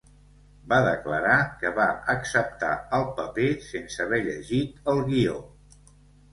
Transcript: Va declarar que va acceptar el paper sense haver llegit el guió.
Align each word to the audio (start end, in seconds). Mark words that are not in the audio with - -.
Va 0.69 0.77
declarar 0.87 1.35
que 1.59 1.73
va 1.75 1.85
acceptar 2.15 2.71
el 3.01 3.07
paper 3.21 3.53
sense 3.69 4.03
haver 4.09 4.23
llegit 4.33 4.93
el 4.95 5.07
guió. 5.15 5.41